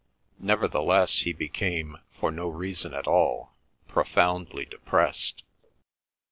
Nevertheless 0.39 1.19
he 1.19 1.31
became, 1.31 1.99
for 2.11 2.31
no 2.31 2.49
reason 2.49 2.91
at 2.91 3.05
all, 3.05 3.53
profoundly 3.87 4.65
depressed. 4.65 5.43